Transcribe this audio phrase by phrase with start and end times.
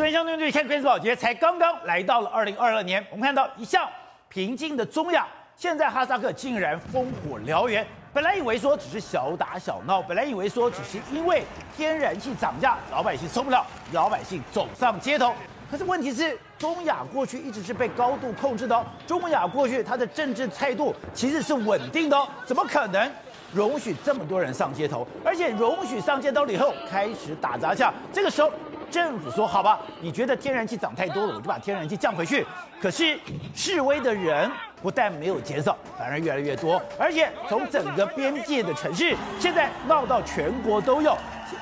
[0.00, 3.86] 这边相对对，看《关注宝杰》才刚刚来到了二零二二年，我们看到一向
[4.30, 7.86] 平静的中亚，现在哈萨克竟然烽火燎原。
[8.10, 11.44] 本来以为说只是小打小闹，本来以为说只是因为
[11.76, 15.34] 天然气涨价，老百姓受不了，老百姓走上街头。
[15.70, 23.12] 可是问题是，中亚过去一直是被高度控制的哦，中亚过去它的政治态度其实是稳定的哦，怎么可能
[23.52, 25.06] 容许这么多人上街头？
[25.22, 28.50] 而且容许上街头了以后开始打砸抢，这个时候。
[28.90, 32.46] 政府说：“好吧，你觉得天然气涨太多了，我就把天然气降回去。
[32.80, 33.18] 可是
[33.54, 34.50] 示威的人
[34.82, 41.16] 不但没有减少，反而越来越多，而且从整个边界的城市，现在闹到全国都有。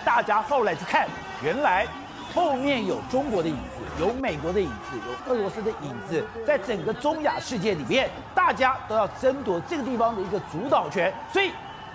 [0.04, 1.06] 大家后来去看，
[1.42, 1.86] 原来
[2.34, 11.52] 后面有中国的影子，有美国的影子，有俄罗斯的影子，在整个中亚世界里面，大家都要争夺这个地方的一个主导权，所以。”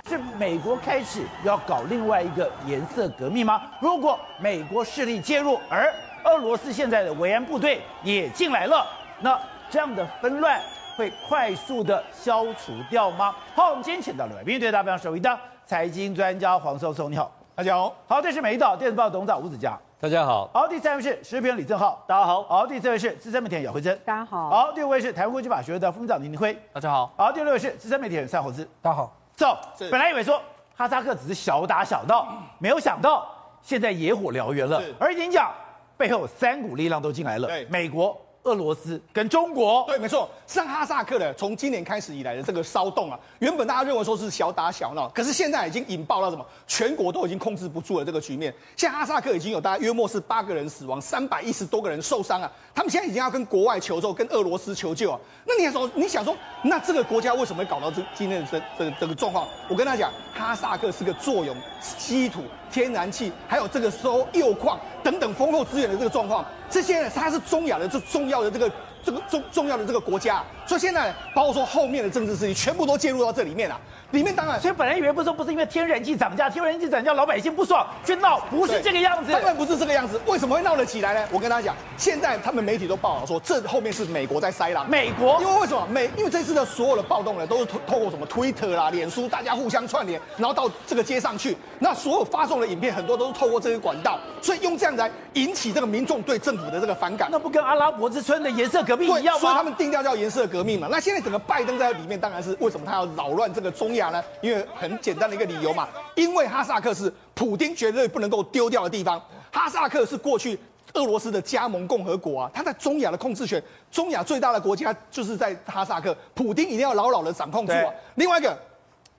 [0.09, 3.62] 是美国开始要搞另外一个颜色革命吗？
[3.80, 5.93] 如果美国势力介入，而
[6.26, 8.85] 俄罗斯现在的维安部队也进来了，
[9.21, 9.39] 那
[9.70, 10.59] 这样的纷乱
[10.98, 13.34] 会快速的消除掉吗？
[13.55, 17.96] 好，我们今天请到了来宾，对大家非常熟悉的财经专家黄寿松，你好，大家好。
[18.05, 20.49] 好，这是美丽岛电子报董事长吴子嘉，大家好。
[20.54, 22.43] 好，第三位是时事评李正浩，大家好。
[22.43, 24.49] 好，第四位是资深媒体人姚慧珍，大家好。
[24.49, 27.09] 好，第五位是台湾国际法学会的副会长林廷辉，大家好。
[27.15, 29.15] 好，第六位是资深媒体人蔡宏志，大家好。
[29.35, 29.57] 走，
[29.91, 30.41] 本来以为说
[30.76, 33.27] 哈萨克只是小打小闹，没有想到
[33.62, 34.81] 现在野火燎原了。
[34.99, 35.51] 而且你讲
[35.98, 38.20] 背后三股力量都进来了，美国。
[38.44, 46.46] 俄罗斯跟中国，对，没错，像哈萨克的，从今年开始以来的这个骚动啊，原本大家认为说是小打小闹，可是现在已经引爆到什么？
[46.68, 48.54] 全国都已经控制不住了这个局面。
[48.76, 52.52] 现在哈萨克已经有大概约莫是八个人死亡，三百一十多个人受伤啊。
[52.76, 55.20] 他们现在已经要跟国外求救，跟俄罗斯求救啊。
[55.46, 59.48] 那你说，你想说，那这个国家为什么会搞到这今天的这这这个状况？
[59.70, 66.44] 我跟他讲，哈萨克是个作用稀土、天然气，还有这个收铀矿等等丰厚资源的这个状况。
[66.74, 68.72] 这些呢，他是中亚的这重要的这个
[69.03, 73.80] 这个重重要的这个国家，所以现在包括说后面的政治势力全部都介入到这里面了。
[74.13, 79.31] 里面当然，所以本来以为不是说不是因为天然气涨价，天然气涨价老百姓不爽去闹，不是这个样子。
[79.31, 81.28] 当然不是这个样子，为什么会闹得起来呢？
[81.31, 84.88] 我跟大家讲，现在他们媒体都报道说，这后面是美国在塞狼。
[84.88, 85.88] 美国，因为为什么？
[85.90, 91.57] 美，因为这次的所有的暴动呢，都是透透过什么推特啦、脸书，大家互相串联，然后到这个街上去。
[91.79, 97.29] 那所有发送的影片很多都是透过这个管道，所以用这样来引起这个民众对政府的这个反感。
[97.31, 99.41] 那不跟阿拉伯之春的颜色革命一样吗？
[99.41, 100.88] 所以他们定调叫颜色革命嘛。
[100.91, 104.24] 那现在整个拜登在里面，当然是为什么他要扰乱这个中亚呢？
[104.41, 109.22] 因为很简单的一个理由嘛，因为哈萨克是普丁绝对不能够丢掉的地方。
[109.52, 110.59] 哈萨克是过去
[110.94, 117.94] 俄罗斯的加盟共和国啊，他在中亚的控制权，中亚最大的国家就是在哈萨克，普丁一定要牢牢的掌控住啊。
[118.16, 118.58] 另外一个，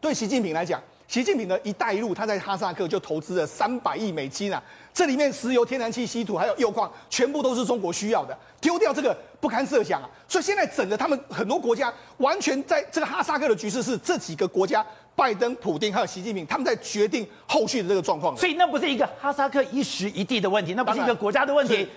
[0.01, 4.63] 对习近平来讲，习近平的一带一路，他在哈萨克就投资了三百亿美金啊。
[4.93, 10.09] 这里面石油、天然气、稀土还有铀矿，全部都是中国需要的，丢掉这个不堪设想啊！
[10.29, 14.85] 所以现在整个他们很多国家完全在这个哈萨克的局势是这几个国家，
[15.15, 18.37] 拜登、普丁还有习近平他们在决定后续的这个状况。
[18.37, 21.89] 所以那不是一个哈萨克一时一地的问题，那不是一个国家的问题，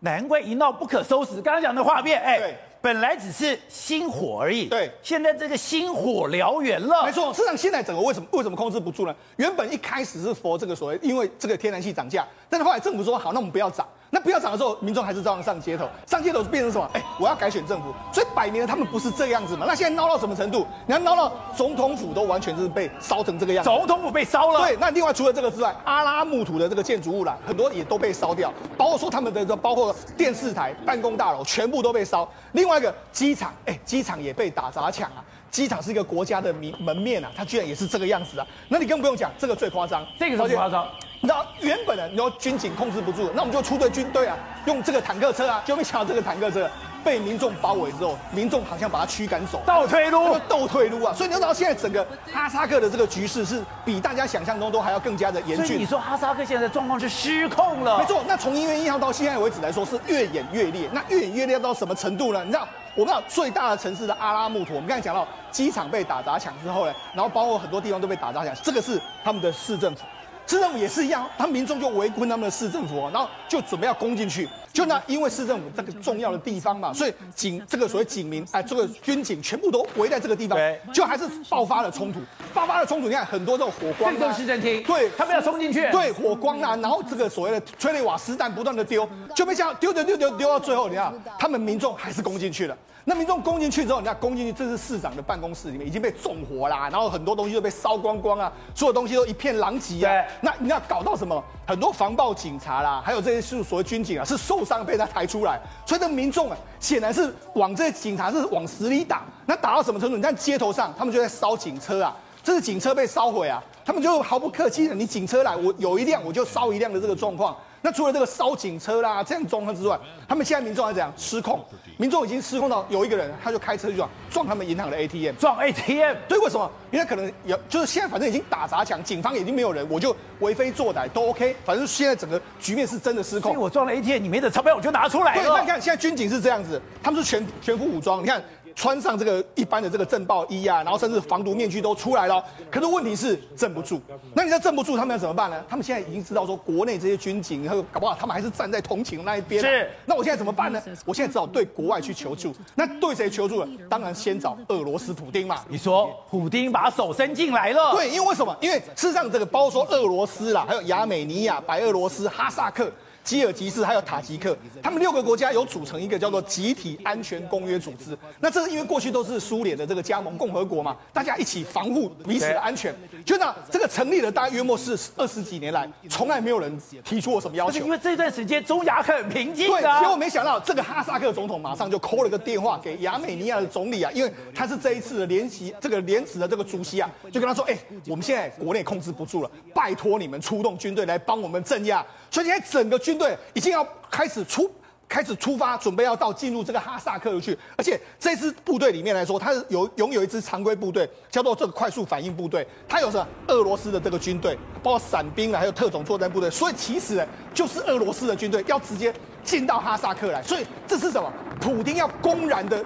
[0.00, 1.42] 难怪一闹不可收拾。
[1.42, 2.56] 刚刚讲的画面，哎。
[2.84, 7.06] 本来只是星火而已，对，现在这个星火燎原了。
[7.06, 9.16] 没错，事实上现在整个为什么为什么控制不住呢？
[9.36, 13.88] 原本一开始是佛这个所谓，因为这个天然气涨价，但是后来政府说好，那我们不要涨。
[14.14, 16.88] 那不要涨的时候，民众还是照样上街头，上街头变成什么？
[16.92, 19.66] 哎、欸，我要改选政府，所以摆明了他们不是这样子嘛。
[19.66, 20.64] 那现在闹到什么程度？
[20.86, 24.60] 你看闹到总统府都完全是被烧成这个样子，总统府被烧了。
[24.60, 32.28] 对，那另外除了这个之外，阿拉木图的这个建筑物啦，很多也都被烧掉，包括说他们的这包括电视台、办公大楼全部都被烧。
[32.52, 35.24] 另外一个机场，哎、欸，机场也被打砸抢啊。
[35.50, 38.46] 机场是一个国家的门门面啊，它居然也是这个样子啊。
[38.68, 40.86] 那你更不用讲，这个最夸张，这个最夸张。
[41.26, 44.36] 那原本呢，你说军警控制不住，那我们就出队军队啊，
[44.66, 46.70] 用这个坦克车啊，就没想到这个坦克车
[47.02, 51.14] 被民众包围之后，民众好像把它驱赶走，倒退路，倒退路啊！
[51.14, 55.66] 所以你知道现在整个哈萨克的这个局势是比大家想象中都还要更加的严峻。
[55.66, 57.98] 所以你说哈萨克现在的状况是失控了？
[57.98, 60.88] 没错，那从一月一号到现在为止来说是越演越烈。
[60.92, 62.42] 那越演越烈到什么程度呢？
[62.44, 70.04] 你知道，我们知道最大的城市的阿拉木图，我们刚才讲到机场被打砸抢之后呢，然后包括很多地方都被打砸抢，这个是他们的市政府。
[70.46, 74.48] 市政府也是一样，他们民众就围攻他们的市政府，然后就准备要攻进去。
[74.74, 80.58] 就那，因为市政府这个重要的地方嘛，所以警这个所谓警民，哎，这个军警全部都围在这个地方，
[80.92, 82.18] 就还是爆发了冲突。
[82.52, 92.76] 爆发了冲突，你看很多这种火光，这个市政厅，对，他们要冲进去，对，火光啊，然后这个所谓的催泪瓦斯弹不断的丢，就没想到丢丢丢丢丢到最后，你看他们民众还是攻进去了。
[93.06, 100.24] 那民众攻进去之后，你看攻进去，这是市长的办公室里面已经被纵火啦，然后很多东西都被烧光光啊，所有东西都一片狼藉啊。
[100.40, 101.44] 那你要搞到什么？
[101.66, 109.22] 很多防暴警察啦，还有这些是所谓军警啊，是受上被他抬出来，所以这民众啊，显然是往这警察是往死里打。
[109.46, 110.16] 那打到什么程度？
[110.16, 117.56] 你看街头上，他们就在烧警车啊，这是警车被烧毁啊，他们就毫不客气的，你警车来，我有一辆我就烧一辆的这个状况。
[117.84, 121.62] 那除了这个烧警车啦这样状况之外，他们现在民众还怎样失控？
[121.98, 126.16] 民众已经失控到有一个人，他就开车去撞撞他们银行的 ATM，撞 ATM。
[126.26, 126.70] 对，为什么？
[126.90, 131.54] 因为可能有，就是现在反正已经打砸抢，警方已经没有人，我就为非作歹都 OK。
[131.62, 133.52] 反正现在整个局面是真的失控。
[133.52, 135.42] 所以我撞了 ATM，你没得钞票我就拿出来了。
[135.42, 138.42] 对，那你看现在军警是这样子，他们是全全副武装，你看。
[138.74, 144.00] 穿上这个一般的这个震爆衣啊，然后甚至防毒面具都出来了，可是问题是镇不住。
[144.34, 145.64] 那你要镇不住，他们要怎么办呢？
[145.68, 149.62] 他们现在已经知道说，国内这些军警，然后搞不好他们还是站在同情那一边。
[149.62, 149.88] 是。
[150.04, 150.82] 那我现在怎么办呢？
[151.04, 152.52] 我现在只好对国外去求助。
[152.74, 153.70] 那对谁求助呢？
[153.88, 155.60] 当然先找俄罗斯普丁嘛。
[155.68, 157.92] 你说普丁把手伸进来了？
[157.92, 158.56] 对，因为为什么？
[158.60, 162.90] 因为事实上这个包括说俄罗斯啦，还有亚美尼亚、白俄罗斯、哈萨克。
[163.24, 168.16] 基尔吉斯还有塔吉克，他们六个国家有组成一个叫做集体安全公约组织。
[168.38, 172.94] 那这是因为过去都是苏联的这个加盟共和国嘛，大家一起防护彼此的安全。
[173.24, 177.82] 就那这个成立了大约莫是二十几年来，从来没有人提出过什么要求。
[177.82, 179.68] 因为这段时间中亚很平静。
[179.68, 187.74] 对，结果没想到这个哈萨克总统马上就 call 了个电话给亚美尼亚的总理啊，因为他是这一次的联席这个联席的这个主席啊，就跟他说：哎，
[188.06, 192.04] 我们现在国内控制不住了，拜托你们出动军队来帮我们镇压。
[192.30, 194.70] 所以现在整个军队已经要开始出，
[195.08, 197.56] 开始出发，准备要到进入这个哈萨克去。
[197.76, 202.66] 而且这支部队里面来说，它是有拥有一支常规部队，叫做这个快速反应部队。
[202.88, 203.26] 它有什么？
[203.48, 206.50] 俄罗斯的这个军队，包括伞兵啊，还有特种作战部队。
[206.50, 209.12] 所以其实呢，就是俄罗斯的军队要直接
[209.42, 210.42] 进到哈萨克来。
[210.42, 211.32] 所以这是什么？
[211.60, 212.84] 普丁要公然的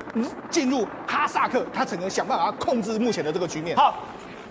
[0.50, 3.76] 进入哈萨克，他只能想办法控制目前的这个局面。
[3.76, 3.94] 好，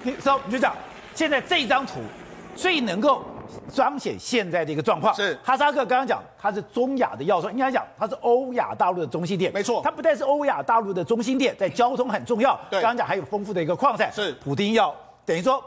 [0.04, 0.76] 你说你就讲，
[1.14, 2.00] 现在这一张图
[2.56, 3.24] 最能够。
[3.72, 5.14] 彰显现在的一个状况。
[5.14, 5.38] 是。
[5.44, 14.34] 哈萨克刚刚讲，它是中亚的要塞，应该讲它是欧亚大陆的中心点，没错，它不但是欧亚大陆的中心点，在交通很重要，对，刚刚讲还有丰富的一个矿产，是。
[14.34, 14.96] 普丁要
[15.26, 15.64] 等于说。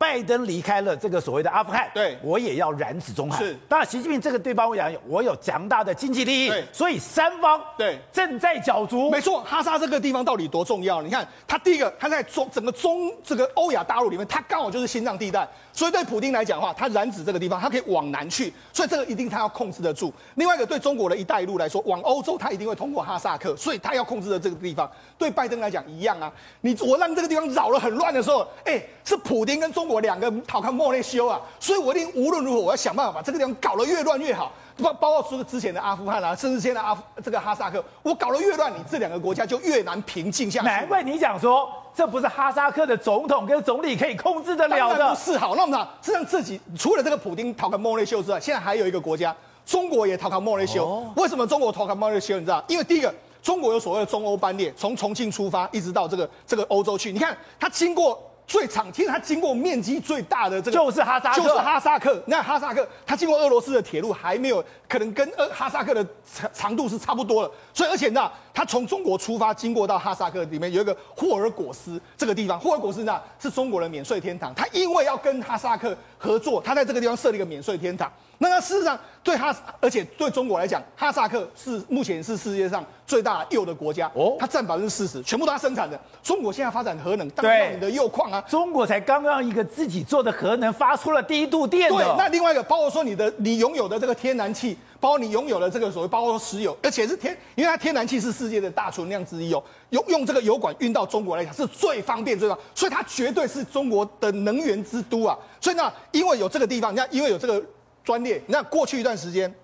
[0.00, 3.38] 拜登离开了这个所谓的阿富汗，对，我也要染指中海。
[3.44, 9.10] 是，当然，习近平这个地方我讲，我有强大的经济利益，对，所以三方对正在角逐。
[9.10, 11.02] 没错，哈萨这个地方到底多重要？
[11.02, 20.10] 你看，它第一个，它在中整个中这个欧亚大陆里面，它刚好就是心脏地带，所以对普京来讲的话，他染指这个地方，他可以往南去，所以这个一定他要控制得住。
[20.36, 26.32] 另外一个，对中国的一带一路来说，往欧洲他一定会通过哈萨克，所以他要控制的这个地方，对拜登来讲一样啊。
[26.62, 34.52] 你我让这个地方扰了很乱的时候，哎，是普丁跟中国两个讨莫内修啊，所以我一定无论如何，我要想办法把这个地方搞得越乱越好。
[34.82, 40.66] 包包括说之前的阿富汗啊，甚至现在阿这个哈萨克，我搞得越乱，你这两个国家就越难平静下去。
[40.66, 45.10] 难怪你讲说，这不是哈萨克的总统跟总理可以控制得了的。
[45.10, 49.36] 不是好，那么呢，实际上自己除了这个普丁讨个莫内修之外，现在还有一个国家，
[49.66, 50.86] 中国也讨个莫内修。
[50.86, 52.38] 哦、为什么中国讨个莫内修？
[52.38, 52.64] 你知道？
[52.66, 57.12] 因为第一个，中国有所谓的中欧班列，从重庆出发一直到这个这个欧洲去。
[57.12, 58.18] 你看，它经过。
[58.50, 62.20] 最长，其实它经过面积最大的这个就是哈萨克，就是哈萨克。
[62.26, 66.04] 那哈萨克，它经过俄罗斯的铁路还没有，可能跟呃哈萨克的
[66.34, 67.54] 长长度是差不多的。
[67.72, 74.52] 所以，而且呢，它从中国出发，经过到哈萨克里面有一个霍尔果斯这个地方，霍尔果斯呢是中国的免税天堂。
[74.52, 78.12] 它因为要跟哈萨克合作，他在这个地方设立一个免税天堂。
[78.42, 85.98] 那他事实上对哈，而且对中国来讲，哈萨克是目前是世界上最大铀的国家哦，它占百分之四十，全部都它生产的。
[86.22, 91.90] 中国现在发展核能，当然你的铀矿啊，中国才刚刚一个自己做的核能发出了第一度电。
[91.90, 105.36] 对，那另外一个包括说你的你拥有的这个天然气，包括你拥有的这个所谓包括石油，而且是天，因为它天然气是世界的大存量之一哦，用用这个油管运到中国来讲是最方便最方便，所以它绝对是中国的能源之都啊。
[105.60, 107.60] 所以呢，因为有这个地方，你看，因为有这个。
[108.02, 109.54] 专列，那过去一段时间，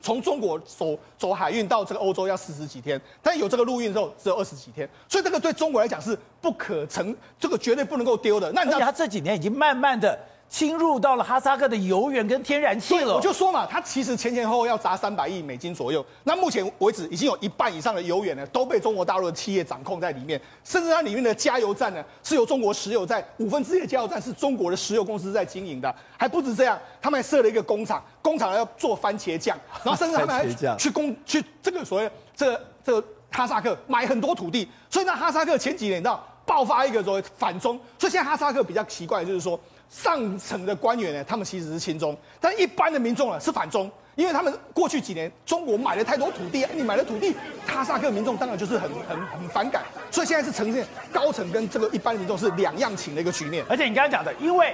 [0.00, 8.50] 从中国走走海运到这个欧洲要四十几天，但有这个陆运之后只有二十几天，所以这个对中国来讲是不可成，这个绝对不能够丢的。
[8.52, 10.16] 那你知道他这几年已经慢慢的。
[10.50, 13.14] 侵入到了哈萨克的油源跟天然气了。
[13.14, 16.04] 我就说嘛，它其实前前后后要砸三百亿美金左右。
[16.24, 20.38] 那目前为止，已经有一半以上的油源呢，都被中国大陆的企业掌控在里面。
[20.64, 25.94] 甚至它里面的加油站呢，是由中国石油在五分之一的加油站是中国的石油公司在经营的。
[26.18, 34.68] 还不止这样，他们还设了一个工厂，工厂要做番茄酱，然后甚至他们还去工去这个所谓这个这个哈萨克买很多土地。
[34.90, 39.58] 所以那哈萨克前几年你知道爆发一个所谓反中，所以现在哈萨克比较奇怪，就是说。
[39.90, 47.34] 上层的官员呢，他们其实是亲中，但一般的民众呢是反中，因为他们过去几年中国买了太多土地，你买了土地，
[47.66, 53.64] 哈萨克民众当然就是很很很反感，所以现在是呈现高层跟这个一般的民众是两样情的一个局面。
[53.68, 54.72] 而且你刚刚讲的，因为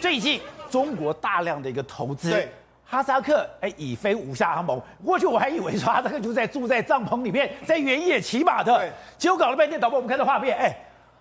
[0.00, 2.28] 最近中国大量的一个投资。
[2.28, 2.50] 对，
[2.84, 4.82] 哈萨克哎，已非无下阿蒙。
[5.04, 8.76] 过去我还以为说哈萨克就在住在帐篷里面，在原野骑马的。
[8.76, 10.76] 对，结果搞了半天，导播我们看到画面，哎。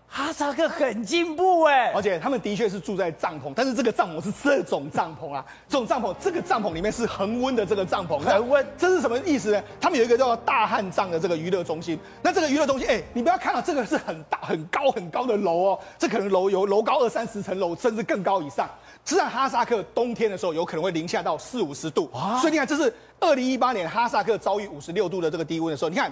[0.09, 9.61] 哈萨克很进步哎，而且他们的确是住在帐篷，但是这个帐篷是这种帐篷啊，这种帐篷，这个帐篷里面是恒温的这个帐篷，恒温，这是什么意思呢？
[9.79, 18.67] 他们有一个叫做大汉帐的这个娱乐中心，那这个娱乐中心，哎，你不要看到这个是很大、很高、很高的楼哦，这可能楼有楼高二三十层楼，甚至更高以上。
[19.05, 22.09] 实际上，哈萨克冬天的时候有可能会零下到四五十度，
[22.39, 26.11] 所以你看，这是二零一八年哈萨克遭遇五十六度的这个低温的时候，你看。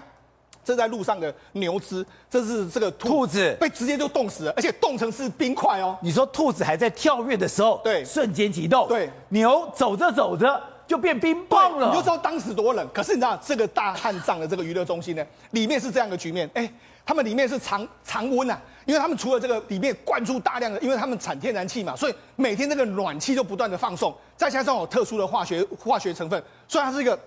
[0.65, 5.95] 这在路上的牛只，这是这个兔，兔子被直接就冻死了，而且冻成是冰块哦。
[6.01, 8.87] 你说兔子还在跳跃的时候，对，瞬间启动。
[8.87, 12.87] 对，牛走着走着就变冰棒了，你就知道当时多冷。
[12.91, 16.67] 可是你知道这个大汉帐的这个娱乐中心呢，里面是这样的局面，哎，
[17.05, 27.17] 他们里面是常常温啊，因为他们除了这个里面灌注大量的，因为他们产天然气嘛，所以每天那个暖气就不断的放送，再加上有特殊的化学化学成分，所以它是一个。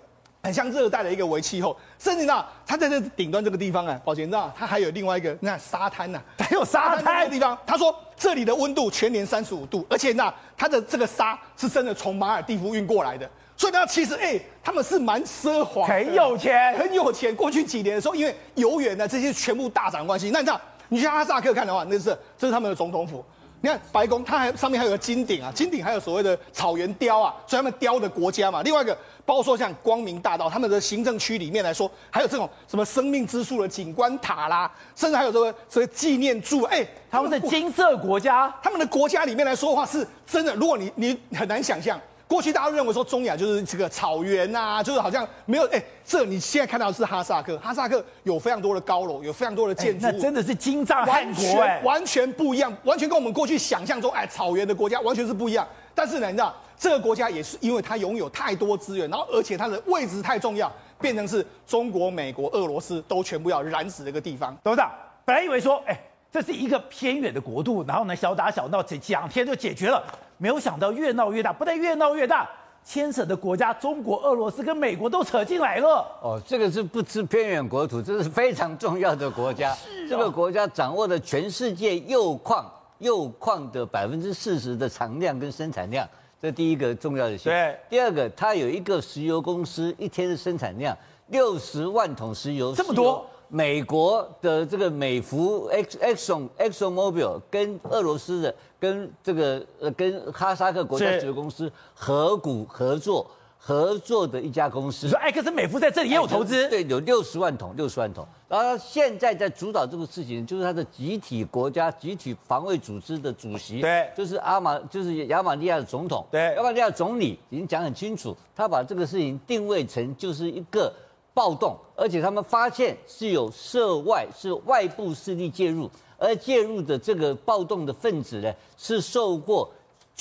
[0.48, 7.56] 很像热带的一个微气候，甚至呢，它在这顶端这个地方啊，宝杰，你知道它还有另外一个那沙滩呐、啊， 还有沙滩的地方。
[7.66, 13.28] 他说这里的温度全年三十五度，而且呢，它的这个沙是真的从马尔地夫运过来的，
[13.58, 17.36] 所以呢，其实哎、欸，他们是蛮奢华，很有钱，很有钱。
[17.36, 23.22] 过去几年的时候，因为油源呢这些全部大涨关系，那你知道，你去哈萨克看的话，那是这是他们的总统府。
[23.60, 28.62] 你看白宫，它还上面还有个金顶啊，金顶还有所谓的草原雕啊，所以他们雕的国家嘛。
[28.62, 28.96] 另外一个，
[29.26, 40.54] 包括说像光明大道，他们的行政区里面来说，还有这种什么生命之树的景观塔啦，甚至还有这个所谓纪念柱，哎、欸，他们是金色国家，他们的国家里面来说的话，是真的。
[40.54, 42.00] 如果你你很难想象。
[42.28, 55.66] 过去大家都认为说中亚就是这个草原啊，就是好像没有哎，这你现在看到的是哈萨克，哈萨克有非常多的高楼，有非常多的建筑，那真的是金帐汗国哎，完全不一样，完全跟我们过去想象中哎草原的国家完全是不一样。
[55.94, 60.70] 但是呢，你知道这个国家也是因为它拥有太多资源，然后而且它的位置太重要，
[61.00, 64.54] 变成是中国、美国、俄罗斯都全部要染指的一个地方。
[64.62, 64.92] 董事长
[65.24, 65.98] 本来以为说哎。
[66.30, 70.04] 这是一个偏远的国度，然后呢，小打小闹，这两天就解决了。
[70.38, 72.48] 没有想到越闹越大，不但越闹越大，
[72.84, 76.06] 牵扯的国家中国、俄罗斯跟美国都扯进来了。
[76.22, 79.74] 哦，这个是不知偏远国土，这是非常重要的国家。
[79.74, 82.64] 是哦、这个国家掌握了全世界铀矿
[82.98, 86.08] 铀矿的百分之四十的产量跟生产量，
[86.40, 87.36] 这第一个重要的。
[87.38, 87.76] 对。
[87.90, 92.74] 第二个，它有一个石油公司，一天的生产量六十万桶石油。
[92.74, 93.26] 这么多。
[93.48, 105.06] 美国的这个美孚 Exxon Exxon Mobil 跟俄罗斯的跟这个呃跟哈萨克国家石油公司合股合作合作的一家公司。
[105.06, 106.68] 你说埃克森美孚在这里也有投资？
[106.68, 108.26] 对，有六十万桶，六十万桶。
[108.48, 120.92] 然后现在在主导这个事情，就是他的集体国家集体防卫组织的主席，对，就是阿马，就是亚马利亚的总统，对，亚马利亚总理已经讲很清楚，他把这个事情定位成就是一个。
[121.38, 129.70] 暴动，而且他们发现是有涉外，是外部势力介入，而介入的这个暴动的分子呢，是受过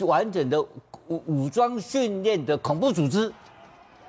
[0.02, 0.62] 完整的
[1.08, 3.34] 武武装训练的恐怖组织，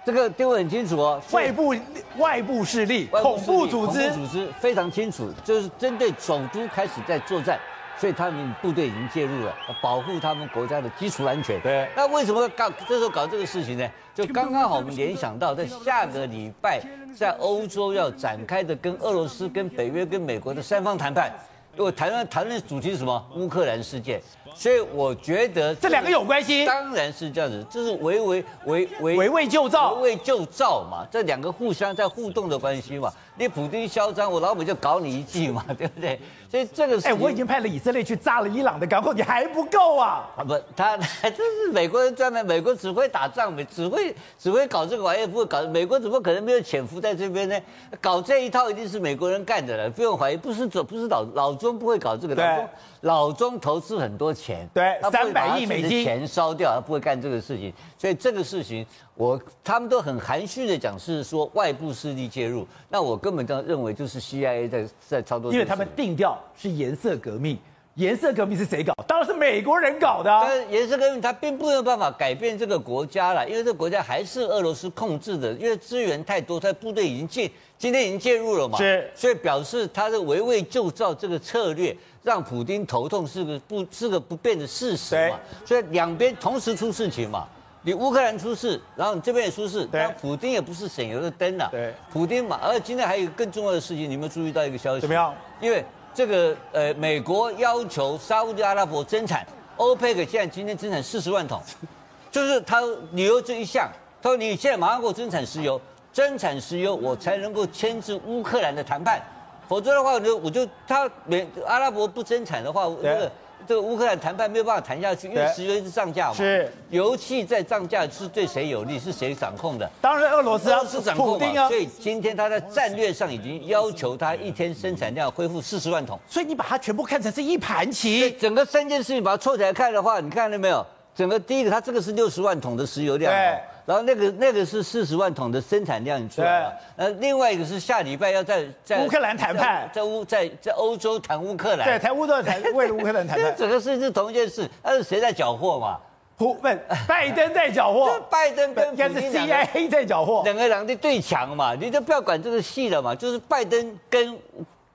[0.05, 1.19] 这个定位很清楚哦。
[1.33, 1.75] 外部
[2.19, 7.59] 外部势力，恐怖组织，恐怖组织非常清楚，就是针对首都开始在作战。
[7.99, 9.53] 所以他们部队已经介入了，
[9.83, 11.61] 保护他们国家的基础安全。
[11.61, 11.89] 对。
[11.97, 13.89] 那为什么搞这时候搞这个事情呢？
[14.15, 16.81] 就刚刚好我们联想到，在下个礼拜
[17.17, 21.33] 在欧洲要展开的跟俄罗斯、跟北约、跟美国的三方谈判。
[21.77, 23.25] 如果谈论谈论主题是什么？
[23.37, 24.21] 乌克兰事件。
[24.55, 26.67] 所以我觉得这两个有关系。
[26.67, 31.07] 当然是这样子，这是围围围围围魏救赵，围魏救赵嘛。
[31.09, 33.13] 这两个互相在互动的关系嘛。
[33.39, 36.21] 你普京嚣张，我老美就搞你一记嘛， 对不对？
[36.51, 40.29] 所以这个是，哎，我已经派了以色列去炸了伊朗的港口，你还不够啊？
[40.37, 45.63] 啊不，他这是美国人专门，美国只会打仗，美只会只会搞这个玩意，不会搞。
[45.69, 47.57] 美国怎么可能没有潜伏在这边呢？
[48.01, 50.37] 搞这一套一定是美国人干的了，不用怀疑。
[50.37, 52.69] 不是总不是老老中不会搞这个，老中
[53.03, 57.73] 老中投资很多钱，对，三百亿美金钱烧掉，他不会干这个事情。
[57.97, 62.67] 所以这个事情，我他们都很含蓄的讲，是说外部势力介入。
[62.89, 65.53] 那我根本就认为就是 CIA 在在操作。
[65.53, 67.57] 因为他们定调是颜色革命，
[67.99, 68.95] 颜色革命是谁搞？
[69.09, 70.31] 当然是美国人搞的。
[70.41, 78.79] 但是颜色革命它并没有办法改变这个国家了，因为这个国家还是俄罗斯控制的，因为资源太多，他部队已经介今天已经介入了嘛。
[78.79, 79.11] 是。
[79.17, 85.41] 所以表示他的围魏救赵这个策略，让普丁头痛是个不是个不变的事实嘛。
[85.67, 87.49] 所以两边同时出事情嘛。
[87.83, 91.69] 你乌克兰出事，然后你这边也出事，对，普丁也不是省油的灯呐。
[91.71, 95.01] 对，普丁嘛，而今天还有更重要的事情，你有没有注意到一个消息？
[95.01, 95.35] 怎么样？
[95.61, 95.83] 因为
[96.19, 99.47] 这个呃，美国要求沙乌地阿拉伯增产，
[99.77, 101.63] 欧佩克现在今天增产四十万桶，
[102.29, 102.81] 就是他
[103.13, 103.89] 理由这一项，
[104.21, 105.81] 他说你现在马上给我增产石油，
[106.13, 109.23] 增产石油我才能够牵制乌克兰的谈判，
[109.69, 113.31] 否则的话我就我就他美阿拉伯不增产的话，这个。
[113.69, 116.35] 这个乌克兰谈判没有办法谈下去，因为石油一直涨价嘛。
[116.35, 118.99] 是，油气在涨价是对谁有利？
[118.99, 119.89] 是谁掌控的？
[120.01, 121.69] 当然俄罗斯啊，是掌控嘛。
[121.69, 126.19] 所以今天他在战略上已经要求他一天生产量恢复四十万桶。
[126.27, 128.31] 所以你把它全部看成是一盘棋。
[128.41, 130.83] 整个三件事情把它凑起来看的话，你看到没有？
[131.15, 133.31] 整个第一个，它这个是六十万桶的石油量。
[133.31, 133.59] 对。
[133.89, 143.25] 然后那个那个是四十万桶的生产量出来了，呃，另外一个是下礼拜要在在乌克兰谈判，在乌在在欧洲谈乌克兰，对，谈乌克兰谈为了乌克兰。
[143.27, 145.97] 谈判，整个事情是同一件事，但是谁在缴获嘛？
[146.37, 146.69] 普不，
[147.07, 154.39] 拜登在缴获， 拜登跟应该是 CIA 在缴获，两个两个对强嘛，你就不要管这个戏了嘛，就是拜登跟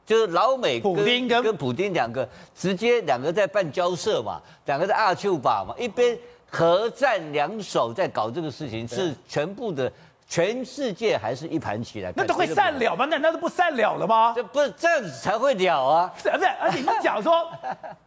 [0.06, 6.16] 就是老美跟普丁跟跟普丁两个直接两个在办交涉嘛，两个在阿丘巴嘛，一边。
[6.54, 9.92] 核战两手在搞这个事情，是全部的
[10.28, 12.14] 全世界还是一盘棋来？
[12.16, 13.06] 那都会散了吗？
[13.06, 14.34] 难道都不散了了吗？
[14.36, 16.14] 这不是这样子才会了啊！
[16.22, 16.46] 是不是？
[16.62, 17.50] 而且你讲说，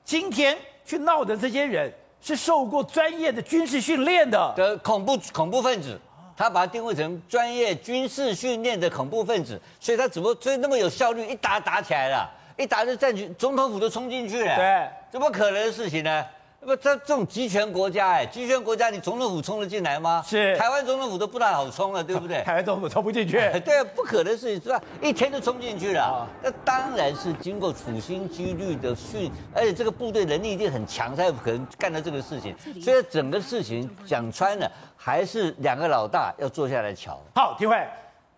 [0.05, 5.99] 今天去闹的这些人是受过专业的军事训练的的恐怖恐怖分子，
[6.37, 11.27] 他把它定位成专业军事训练的恐怖分子，所以他怎么所以那么有效率？
[11.27, 16.25] 一打打起来了，一打就占据，总统府都冲进去了，对，怎么可能的事情呢？
[16.67, 20.21] 不，这这种集权国家，哎，集权国家，你总统府冲得进来吗？
[20.27, 22.43] 是，台湾总统府都不大好冲了，对不对？
[22.43, 24.83] 台湾总统府冲不进去， 对，不可能是，是吧？
[25.01, 32.53] 一天就冲进去了，那当然是经过处心积虑的训，而且这个部队能力一定很强，才有可能干到这个事情。
[32.83, 37.17] 所以整个事情讲穿了，还是两个老大要坐下来瞧。
[37.33, 37.81] 好，廷辉，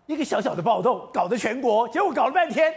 [0.05, 2.75] 一个小小的暴动搞得全国，结果搞了半天，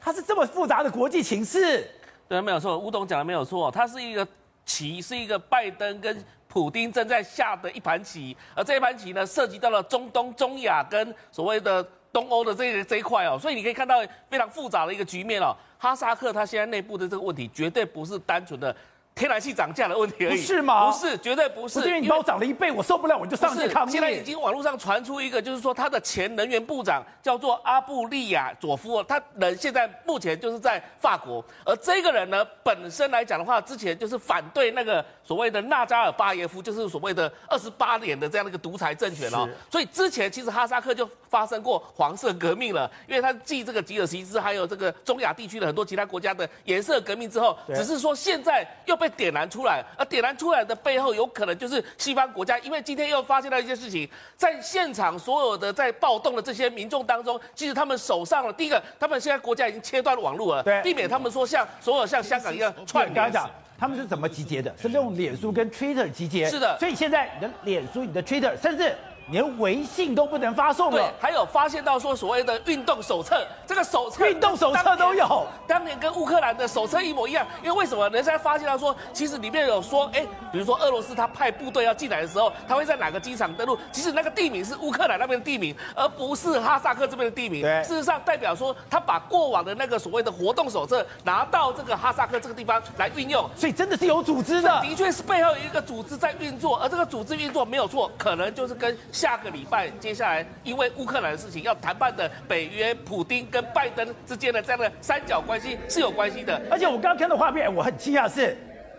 [0.00, 1.86] 它是这么复杂的国际情势。
[2.26, 4.26] 对，没有错，吴董讲的没有错，它是一个。
[4.64, 13.96] 棋是一个拜登跟普京正在下的一盘棋，而这一盘棋呢，涉及到了中东、中亚跟所谓的东欧的这一这一块哦，所以你可以看到
[14.28, 15.54] 非常复杂的一个局面哦。
[15.78, 18.74] 哈萨克他现在内部的这个问题，绝对不是单纯的。
[19.14, 20.90] 天然气涨价的问题而已，是吗？
[20.90, 21.78] 不是，绝对不是。
[21.86, 23.92] 因为你帮我涨了一倍，我受不了，我就上去抗议。
[23.92, 31.44] 现在已经网络上传出一个，就是说他的前能源部长叫做阿布利亚佐夫，他人现在目前就是在法国。
[31.64, 39.48] 而这个人呢，本身来讲的话，之前就是反对那个所谓的纳扎尔巴耶夫，就是所谓的二十八年的这样的一个独裁政权哦。
[39.70, 49.03] 所以之前其实哈萨克就发生过黄色革命了，因为他继这个吉尔吉斯还有这个中亚地区的很多其他国家的颜色革命之后，只是说现在又被。
[49.04, 63.32] 被点燃出来，而点燃出来的背后，有可能就是西方国家，因为今天又发现了一件事情，在现场所有的在暴动的这些民众当中，其实他们手上的第一个，他们现在国家已经切断网络了，对，避免他们说像所有像香港一样串联。
[63.78, 64.74] 他们是怎么集结的？
[64.80, 66.48] 是用脸书跟 Twitter 集结。
[66.48, 68.94] 是的，所以现在你的脸书、你的 Twitter，甚至。
[69.30, 70.98] 连微信都不能发送了。
[70.98, 77.46] 对，还有发现到说所谓的运动手册，这个手册运动手册都有，当年跟乌克兰的手册一模一样。
[77.62, 78.08] 因为为什么？
[78.10, 83.78] 人家发现到说，其实里面有说，哎，比如说俄罗斯他派部队要进来的时候，他会在哪个机场登陆？
[83.90, 87.62] 其实那个地名是乌克兰那边的地名，而不是哈萨克这边的地名。
[87.62, 99.88] 对，事实上代表说他把过往的那个所谓的活动手册拿到这个哈萨克这个地方来运用，所以真的是有组织的，的确是背后有一个组织在运作，而这个组织运作没有错，可能就是跟下个礼拜。
[100.00, 106.60] 接下来，因为乌克兰的事情要谈判的北约、普丁跟拜登之间的这样的三角关系是有关系的。
[106.68, 108.58] 而且我刚刚看到画面，我很惊讶是，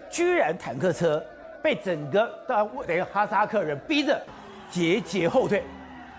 [0.10, 1.22] 居然坦克车
[1.62, 4.20] 被整个的等于哈萨克人逼着
[4.72, 5.62] 节节后退。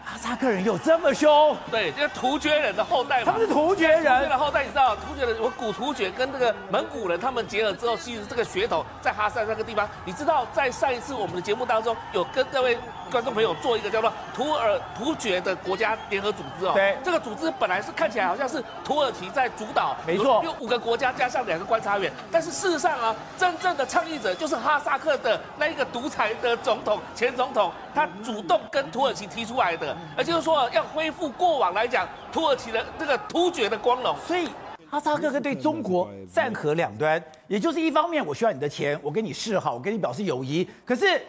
[0.09, 1.57] 哈萨克人有这么凶？
[1.69, 12.79] 对，这是突厥人的后代嘛，他们是突厥人的后代，你知道，突厥人我古突厥跟这个蒙古人他们结合之后，其实这个血统在哈萨克这个地方，你知道，在上一次我们的节目当中，有跟各位
[13.11, 16.73] 观众朋友做一个叫做土耳突厥的国家联合组织哦。
[16.75, 30.57] 对，这个组织本来是看起来好像是土耳其在主导，没错，有五个国家加上两个观察员，但是事实上啊，真正的倡议者就是哈萨克的那一个独裁的总统前总统，他主动跟土耳其提出来的，也就是说。
[30.73, 34.49] 要恢复过往来讲，土耳其的这个突厥的光荣，所以
[34.91, 41.23] 哈萨克对中国战河两端，也就是一方面我需要你的钱，我跟你示好，我跟你表示友谊，可是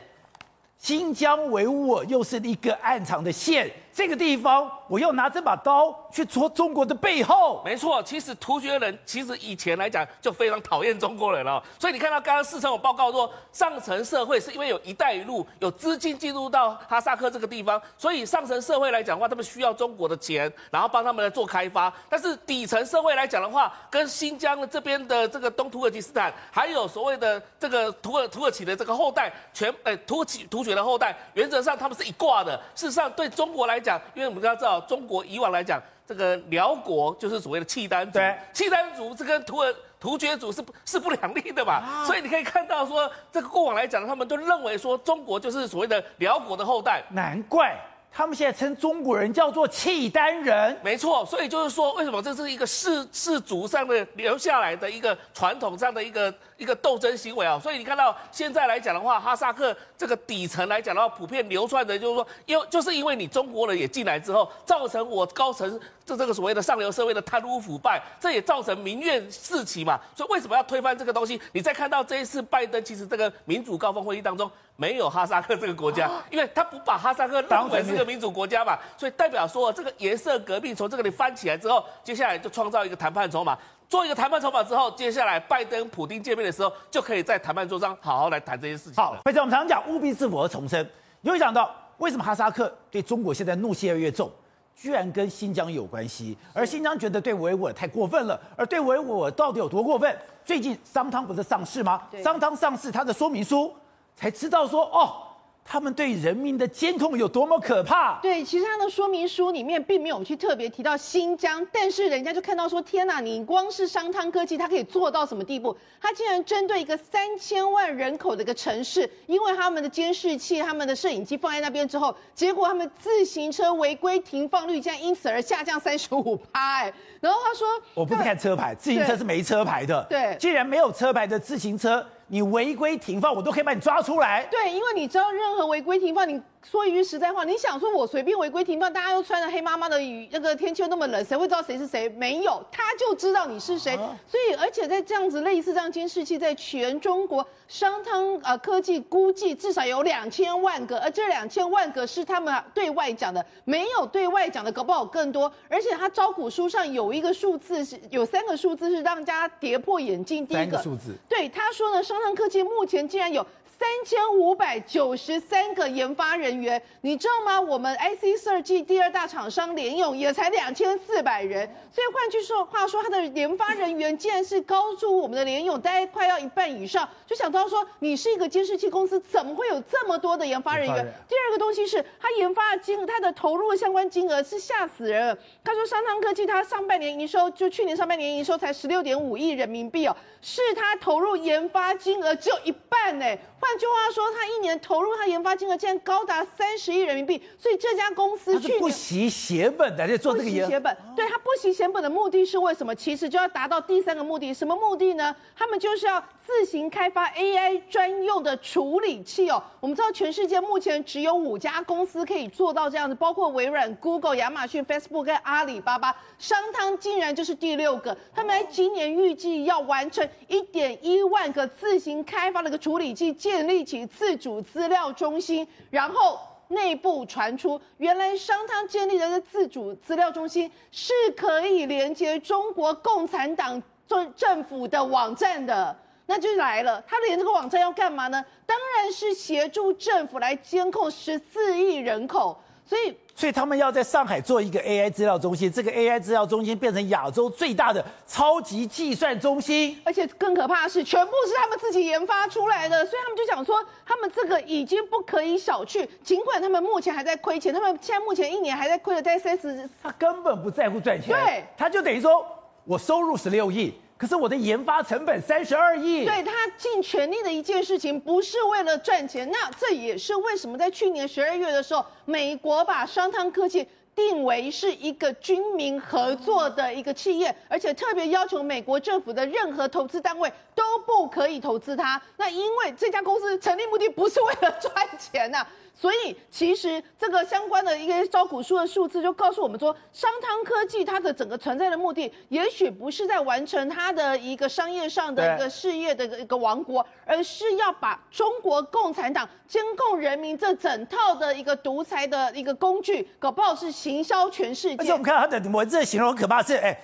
[0.78, 7.64] 新疆维吾尔又是一个暗藏的线，这个地方，我要拿这把刀去戳中国的背后。
[7.66, 11.60] 没错，其实突厥人其实以前来讲就非常讨厌中国人了。
[11.80, 21.92] 所以你看到刚刚四城有报告说，上层社会是因为有一带一路，有资金进入到哈萨克这个地方，所以上层社会来讲的话，他们需要中国的钱，然后帮他们来做开发。
[22.08, 32.56] 但是底层社会来讲的话，跟新疆的这边的这个东土耳其斯坦，还有所谓的这个土耳土耳其的这个后代，全诶土耳其突厥的后代，原则上他们是一挂的。
[32.76, 38.20] 事实上，对中国来讲，因为我们都要知道，中国以往来讲，这个辽国就是所谓的契丹族，
[38.54, 47.76] 契丹族这跟突尔突厥族是是不两立的嘛，啊、所以你可以看到说，这个过往来讲，他们都认为说中国就是所谓的辽国的后代，难怪。
[48.10, 57.60] 他们现在称中国人叫做契丹人，没错，所以就是说，为什么这是一个氏氏族上的留下来的一个传统上的一个一个斗争行为啊？
[57.60, 70.00] 所以你看到现在来讲的话，哈萨克这个底层来讲的话，普遍流传的就是说，因就是因为你中国人也进来之后，造成我高层这这个所谓的上流社会的贪污腐败，这也造成民怨四起嘛。
[70.16, 71.40] 所以为什么要推翻这个东西？
[71.52, 74.50] 你再看到这一次拜登，其实这个民主高峰会议当中。
[74.80, 83.58] 没有哈萨克这个国家， 因为他不把哈萨克当成是个民主国家嘛，所以代表说这个颜色革命从这个里翻起来之后，接下来就创造一个谈判筹码，
[83.90, 88.96] 做一个谈判筹码之后，接下来拜登、普京见面的时候，就可以在谈判桌上好好来谈这些事情。
[88.96, 90.86] 好，非常我们常常讲务必自负而重生，
[91.22, 94.30] 你会想到为什么哈萨克对中国现在怒气越来越重，
[94.76, 100.16] 居然跟新疆有关系，而新疆觉得对维吾尔太过分了，而对维吾尔到底有多过分？
[100.44, 102.02] 最近商汤不是上市吗？
[102.24, 103.74] 商汤上市，它的说明书。
[104.20, 105.27] 才知道说哦，
[105.70, 108.18] 他们对人民的监控有多么可怕。
[108.22, 115.76] 对，其实他的说明书里面并没有去特别提到新疆，但是人家就看到说，天哪，你光是商汤科技，它可以做到什么地步？
[116.00, 126.46] 它竟然针对一个三千万人口的一个城市，因为他们的监视器、他们的摄影机放在那边之后，结果他们自行车违规停放率竟然因此而下降三十五趴。
[126.54, 130.06] 哎， 然后他说，我不是看车牌，自行车是没车牌的。
[130.10, 132.06] 对，既然没有车牌的自行车。
[132.28, 134.46] 你违规停放，我都可以把你抓出来。
[134.52, 136.42] 对，因为你知道，任何违规停放，你。
[136.70, 142.10] 说一句实在话，你想说我随便违规停放，大家都穿着黑妈妈的雨，那个天气又那么冷，谁会知道谁是谁？
[142.10, 143.96] 没有，他就知道你是谁。
[143.96, 155.50] 啊、所以，而且在这样子类似这样监视器，在全中国商汤呃科技估计至少有两千万个，而这两千万个是他们对外讲的，没有对外讲的，搞不好更多。
[155.70, 160.46] 而且他招股书上有一个数字是，有三个数字是让大家跌破眼镜。
[160.46, 163.46] 第一个数字，对他说呢，商汤科技目前竟然有。
[163.80, 167.62] 三千五百九十三个研发人员，你知道吗？
[167.62, 177.08] 我们 IC 设计第二大厂商联咏也才两千四百人，所以换句说话说，它的研发人员竟然是高出我们的联咏，大概快要一半以上。
[177.28, 180.96] 就想到说，你是一个监视器公司，怎么会有这么多的研发人员？
[180.96, 185.38] 人第二个东西是，他研发的金，他的投入的相关金额是吓死人了。
[185.64, 193.26] 他说，商汤科技他上半年营收，就去年上半年营收才十六点五亿人民币哦，是他投入研发金额只有一半呢。
[193.68, 200.64] 换句话说，他一年投入他研发金额竟然高达三十亿人民币，所以这家公司去年不惜血本的在做这个研。
[200.64, 202.96] 不惜血本，对他不惜血本的目的是为什么？
[202.96, 205.36] 其实就要达到第三个目的，什么目的呢？
[205.54, 209.62] 他们就是要自行开发 AI 专用的处理器哦。
[209.82, 218.18] 我们知道全世界目前只有五家公司可以做到这样子，包括微软、Google、亚马逊、Facebook 跟阿里巴巴，商汤竟然就是第六个。
[218.34, 223.57] 他们在今年预计要完成一点一万个自行开发的一个处理器建。
[223.58, 238.46] 建立起自主资料中心，然后内部传出，原来商汤建立的自主资料中心是可以连接中国共产党政政府的网站的，那就来了，他连这个网站要干嘛呢？
[238.68, 243.16] 当然是协助政府来监控十四亿人口，所以。
[243.36, 253.06] 所以他们要在上海做一个 AI 资料中心，这个 AI 资料中心变成亚洲最大的超级计算中心，而且更可怕的是，全部是他们自己研发出来的。
[253.06, 256.08] 所以他们就讲说，他们这个已经不可以小觑。
[256.24, 261.36] 尽管他们目前还在亏钱，他们现在目前一年还在亏了在三十，他根本不在乎赚钱。
[261.36, 262.44] 对，他就等于说
[262.86, 263.94] 我收入十六亿。
[264.18, 269.48] 可是我的研发成本三十二亿，对，他尽全力的一件事情，不是为了赚钱。
[269.52, 282.20] 那这也是为什么在去年十二月的时候，美国把商汤科技定为是一个军民合作的一个企业，而且特别要求美国政府的任何投资单位都不可以投资它。
[282.38, 285.64] 那因为这家公司成立目的不是为了赚钱呐、
[286.00, 304.98] 所以其实这个相关的一个招股书的数字就告诉我们说，商汤科技它的整个存在的目的，也许不是在完成它的一个商业上的一个事业的一个王国，而是要把中国共产党监控人民这整套的一个独裁的一个工具，搞不好是行销全世界。
[305.00, 306.96] 而且我们看到它的文字形容很可怕，是哎，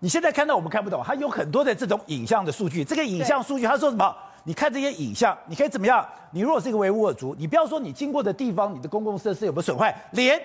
[0.00, 4.14] 你现在看到我们看不懂，它有很多的这种影像的数据，这个影像数据它说什么？
[4.44, 6.06] 你看这些影像，你可以怎么样？
[6.30, 10.40] 你如果是一个维吾尔族，你不要说你经过的地方，你的公共设施有没有损坏，连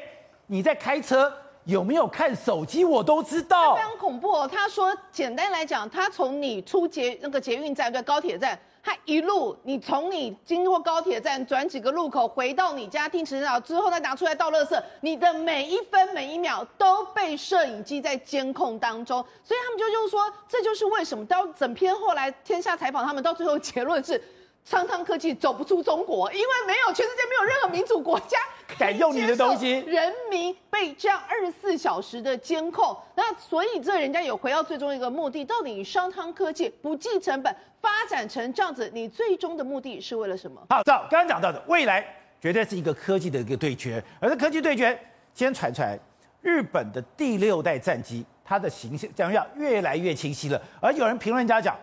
[0.45, 1.31] 你在开车
[1.65, 3.75] 有没有看手机，我都知道。
[3.75, 4.49] 非常恐怖哦。
[4.51, 8.57] 他说，简单来讲，他从你出捷那个捷运站，对高铁站。
[8.87, 24.23] 他一路，你从你经过高铁站转几个路口回到你家停车场之后再拿出来倒垃圾，你的每一分每一秒都被摄影机在监控当中，所以他们就就是说，这就是为什么到整篇后来天下采访他们到最后结论是。
[24.67, 28.37] 商汤科技走不出中国，因为没有全世界没有任何民主国家
[28.77, 40.61] 敢用你的东西，人民被这样二十四小时的监控，那所以这人家有回到最终一个目的，到底商汤科技不计成本发展成这样子，你最终的目的是为了什么？
[40.69, 42.05] 好，照刚刚讲到的，未来
[42.41, 44.99] 绝对是一个科技的一个对决，而这科技对决，
[45.33, 45.97] 先传出来，
[46.41, 51.73] 日本的第六代战机，它的形象将要越来越清晰了，而有人评论家讲。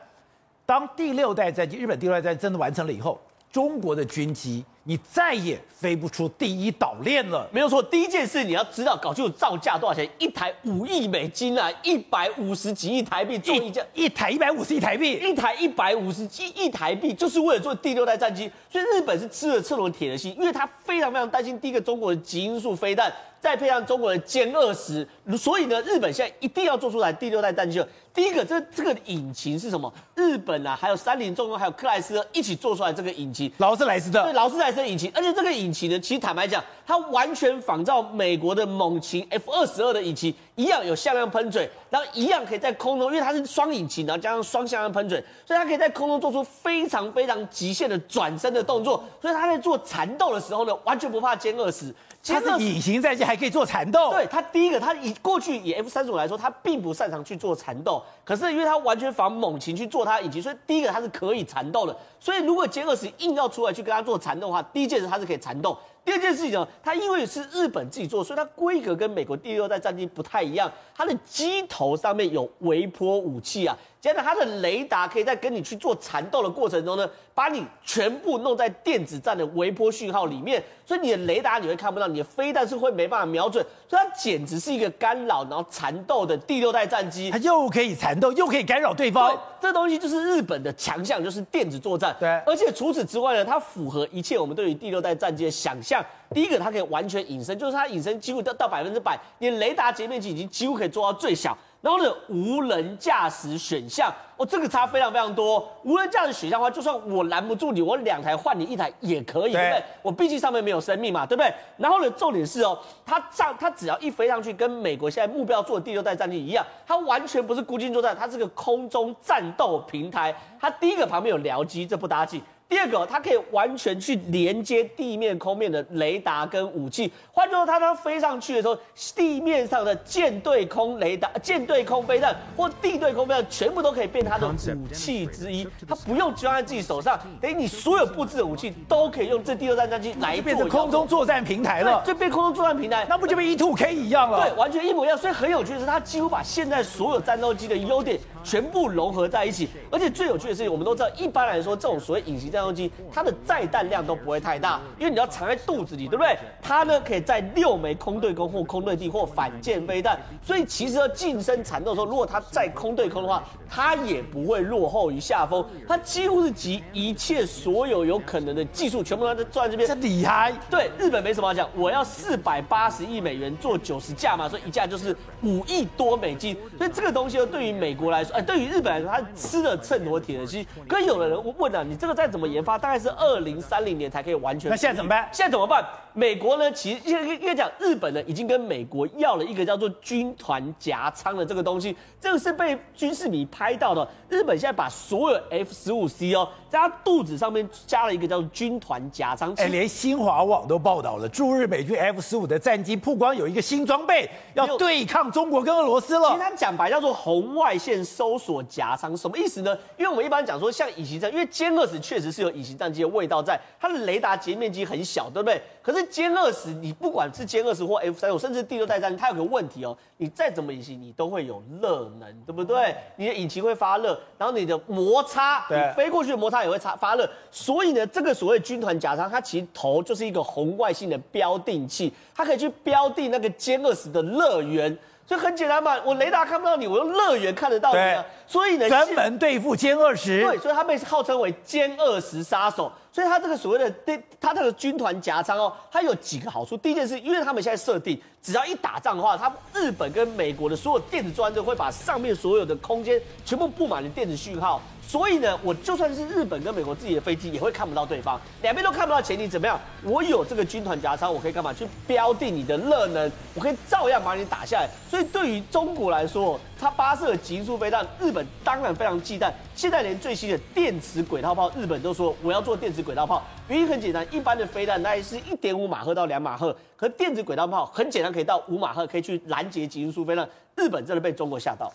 [0.66, 3.20] 当第六代战机，日本第六代战机真的完成了以后，
[3.52, 7.46] 中国的军机你再也飞不出第一岛链了。
[7.52, 18.50] 没有错，第一件事你要知道，搞清楚造价多少钱，一台五亿美金啊，一百五十几亿台币做一架，一台一百五十亿台币，一台一百五十几亿台币，就是为了做第六代战机。
[18.70, 23.12] 所以日本是吃了赤裸铁的心，因为他非常非常担心第一个中国的极音速飞弹。
[23.44, 27.84] 再配上中国的歼二十，所以呢，日本现在一定要做出来第六代战机。
[28.14, 29.92] 第一个，这这个引擎是什么？
[30.14, 34.22] 日本啊，还有三菱重工，还有克莱斯勒一起做出来这个引擎，劳斯莱斯的。
[34.22, 35.12] 对，劳斯莱斯的引擎。
[35.14, 49.04] 而且这个引擎呢，其实坦白讲，它完全仿照美国的猛禽 F 二十二的引擎一样，有向量喷嘴，然后一样可以在空中，因为它是双引擎，然后加上双向量喷嘴，所以它可以在空中做出非常非常极限的转身的动作。
[49.20, 51.92] 所以它在做缠斗的时候呢，完全不怕歼二十。
[52.26, 54.10] 它是隐形战机，还可以做缠斗。
[54.10, 58.02] 对，它第一个，它以过去以 F 三十五来说，它并不擅长去做缠斗。
[58.24, 61.94] 可是因为它完全防猛禽去做它引擎，所以第一个它是可以缠斗的。
[62.18, 65.76] 所以如果歼二十硬要出来去跟它做缠斗的话，第一件事它是可以缠斗。
[66.02, 70.70] 第二件事情呢，它因为是日本自己做，所以它规格跟美国第六代战机不太一样。
[70.94, 73.76] 它的机头上面有微波武器啊。
[74.04, 87.30] 接着，它的雷达可以在跟你去做缠斗的过程中呢，把你全部弄在电子战的微波讯号里面，所以你的雷达你会看不到，你的飞弹是会没办法瞄准，所以它简直是一个干扰然后缠斗的第六代战机。
[87.30, 89.30] 它又可以缠斗，又可以干扰对方。
[89.30, 92.14] 对，这东西就是日本的强项，就是电子作战。
[92.20, 96.04] 对，而且除此之外呢，它符合一切我们对于第六代战机的想象。
[96.34, 101.56] 第一个，它可以完全隐身，就是它隐身几乎到到百分之百，你的雷达截面积已经几乎可以做到最小。
[101.84, 105.70] 然后呢，无人驾驶选项哦，这个差非常非常多。
[105.82, 109.84] 无人驾驶选项的话，就算我拦不住你，我两台换你一台也可以，对，对不对？
[110.00, 111.52] 我毕竟上面没有生命嘛，对不对？
[111.76, 120.34] 然后呢，重点是哦，它上它只要一飞上去，跟美国现在目标做的第六代战机一样，它完全不是孤军作战，它是个空中战斗平台。
[120.58, 122.42] 它第一个旁边有僚机，这不搭机。
[122.74, 127.08] 第二个，它可以完全去连接地面、空面的雷达跟武器。
[127.30, 128.76] 换句话说，它当飞上去的时候，
[129.14, 135.64] 地面上的舰对空雷达、舰对空飞弹或地对空飞弹，全部都可以变它的武器之一。
[135.86, 142.02] 它不用装在自己手上，等于你所有布置的武器都可以用这第二战战机来变成空中作战平台了。
[142.04, 144.40] 就变空中作战平台，那不就跟 E2K 一样了？
[144.40, 145.16] 对，完全一模一样。
[145.16, 149.68] 所以很有趣的是，它几乎把现在所有战斗机的优点全部融合在一起。
[149.92, 156.36] 而且最有趣的是，我们都知道，一般来说，这种所谓隐形战斗机，它的载弹量都不会太大，因为你要藏在肚子里，对不对？
[156.62, 165.64] 它呢可以载六枚空对空或空对地或反舰飞弹，所以其实要近身缠斗的时候，如果它载空对空的话，它也不会落后于下风。
[165.86, 169.86] 它几乎是集一切所有有可能的技术，全部都在坐在这边。
[169.86, 170.52] 这厉害！
[170.70, 176.56] 对，日本没什么好讲，我要四百八十亿美元做九十架嘛，所以一架就是五亿多美金。
[176.78, 180.66] 所以这个东西呢，对于美国来说，哎，对于日本来说，它吃了秤砣铁了心。
[180.88, 184.70] 可有的人问啊，你这个再怎么研发，大概是二零三零年才可以完全。
[184.70, 185.28] 那现在怎么办？
[185.32, 185.84] 现在怎么办？
[186.12, 186.70] 美国呢？
[186.70, 191.96] 其实应该应该讲，日本呢已经跟美国要了一个叫做军团夹舱的这个东西。
[192.20, 194.08] 这个是被军事迷拍到的。
[194.28, 199.52] 日本现在把所有 F 十五 C 哦，在它肚子上面加了一个叫做军团夹舱。
[199.56, 206.28] 哎，连新华网都报道了，驻日美军 F 十五的战机曝光有一个新装备，要对抗中国跟俄罗斯了。
[206.28, 209.76] 其实它讲白叫做红外线搜索夹舱，什么意思呢？
[209.96, 215.62] 因为我们一般讲说像隐形战，因为歼二十确实是有隐形战机的味道在，它的雷达截面积很小，对不对？
[215.80, 222.94] 可是歼二十，你不管是歼二十或 F 三五，甚至第六代战机，它有个问题哦，你再怎么隐形，你都会有热能，对不对？
[223.16, 234.98] 你的引擎会发热，然后你的摩擦，你飞过去的摩擦也会擦发热，所以呢，这个所谓军团夹舱，它其实头就是一个红外线的标定器，它可以去标定那个歼二十的热源。
[235.26, 238.24] 所以很简单嘛，我雷达看不到你，我用乐园看得到你啊。
[238.46, 240.42] 所以呢，专门对付歼二十。
[240.42, 242.92] 对，所以他被号称为歼二十杀手。
[243.10, 246.76] 所以他这个所谓的对他这个军团夹仓哦，它有几个好处。
[246.76, 254.82] 第一件事，因为他们现在设定，只要一打仗的话，他日本跟美国的所有电子装置会把上面所有的空间全部布满了电子讯号。
[255.06, 259.78] 所以呢，我就算是日本跟美国自己的飞机，也会看不到对方，两边都看不到前提怎么样？
[260.02, 261.72] 我有这个军团夹舱，我可以干嘛？
[261.72, 264.88] 去标定你的热能，我可以照样把你打下来。
[265.08, 269.52] 所以对于中国来说，它发射极速飞弹，日本当然非常忌惮。
[269.76, 273.42] 现在连最新的电磁轨道炮，日本都说我要做电磁轨道炮。
[273.68, 280.48] 原因很简单，一般的飞弹大概是一点五马赫到两马赫，可电子轨道炮很简单可以到五马赫，可以去拦截极速飞弹。
[280.76, 281.92] 日本真的被中国吓到。